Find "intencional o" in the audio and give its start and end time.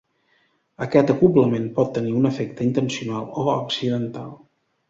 2.71-3.47